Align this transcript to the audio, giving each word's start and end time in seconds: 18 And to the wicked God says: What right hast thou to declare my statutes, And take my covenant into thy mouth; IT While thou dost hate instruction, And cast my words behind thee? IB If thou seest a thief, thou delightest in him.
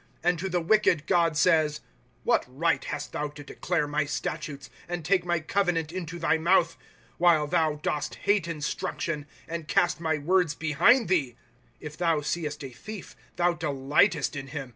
18 0.23 0.29
And 0.31 0.39
to 0.39 0.49
the 0.49 0.61
wicked 0.61 1.05
God 1.05 1.37
says: 1.37 1.81
What 2.23 2.43
right 2.49 2.83
hast 2.85 3.11
thou 3.11 3.27
to 3.27 3.43
declare 3.43 3.85
my 3.85 4.05
statutes, 4.05 4.71
And 4.89 5.05
take 5.05 5.25
my 5.27 5.39
covenant 5.39 5.91
into 5.91 6.17
thy 6.17 6.39
mouth; 6.39 6.71
IT 6.71 6.77
While 7.19 7.45
thou 7.45 7.75
dost 7.83 8.15
hate 8.15 8.47
instruction, 8.47 9.27
And 9.47 9.67
cast 9.67 9.99
my 10.01 10.17
words 10.17 10.55
behind 10.55 11.07
thee? 11.07 11.35
IB 11.35 11.85
If 11.85 11.97
thou 11.97 12.21
seest 12.21 12.63
a 12.63 12.71
thief, 12.71 13.15
thou 13.35 13.53
delightest 13.53 14.35
in 14.35 14.47
him. 14.47 14.69